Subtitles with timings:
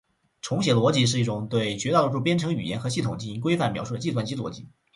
[0.41, 4.67] 重写逻辑是一种对绝大多数编程语言和系统进行规范描述的计算机逻辑。